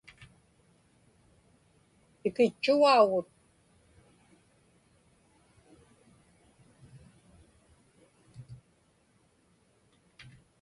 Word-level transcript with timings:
Tikitchugaugut. 2.21 3.27